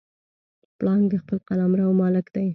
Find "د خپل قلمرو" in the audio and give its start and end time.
1.11-1.97